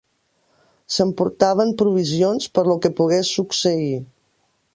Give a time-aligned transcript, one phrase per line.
[0.95, 3.93] S'emportaven provisions per lo que pogués succeir